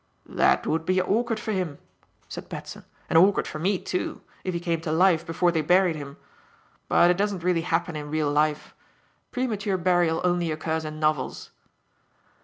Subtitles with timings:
[0.25, 1.77] "That would be awkward for him,"
[2.27, 5.95] said Batson, "and awkward for me, too, if he came to life before they buried
[5.95, 6.17] him.
[6.87, 8.73] But it doesn't really happen in real life.
[9.29, 11.51] Premature burial only occurs in novels."